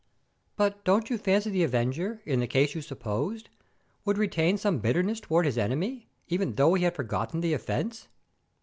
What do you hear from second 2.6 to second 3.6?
you supposed,